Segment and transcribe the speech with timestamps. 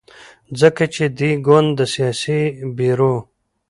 [0.59, 2.41] ځکه چې دې ګوند د سیاسي
[2.77, 3.15] بیرو